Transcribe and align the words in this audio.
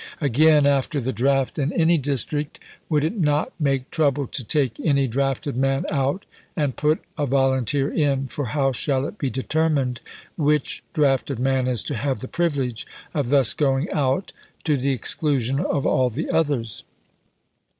Again, 0.19 0.65
after 0.65 0.99
the 0.99 1.13
draft 1.13 1.59
in 1.59 1.71
any 1.73 1.95
district, 1.95 2.59
would 2.89 3.03
it 3.03 3.19
not 3.19 3.53
make 3.59 3.91
trouble 3.91 4.25
to 4.25 4.43
take 4.43 4.79
any 4.83 5.05
drafted 5.07 5.55
man 5.55 5.85
out 5.91 6.25
and 6.55 6.75
put 6.75 7.03
a 7.19 7.27
volunteer 7.27 7.93
in, 7.93 8.25
for 8.27 8.45
how 8.45 8.71
shall 8.71 9.05
it 9.05 9.19
be 9.19 9.29
determined 9.29 10.01
which 10.37 10.81
drafted 10.93 11.37
man 11.37 11.67
is 11.67 11.83
to 11.83 11.93
have 11.95 12.21
the 12.21 12.27
privilege 12.27 12.87
of 13.13 13.29
thus 13.29 13.53
going 13.53 13.91
out, 13.91 14.33
to 14.63 14.75
the 14.75 14.91
exclusion 14.91 15.59
of 15.59 15.85
all 15.85 16.09
the 16.09 16.31
others 16.31 16.83